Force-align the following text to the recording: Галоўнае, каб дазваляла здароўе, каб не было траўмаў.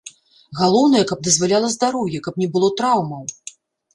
Галоўнае, 0.59 1.01
каб 1.11 1.19
дазваляла 1.27 1.69
здароўе, 1.75 2.21
каб 2.27 2.39
не 2.45 2.47
было 2.55 2.71
траўмаў. 2.79 3.23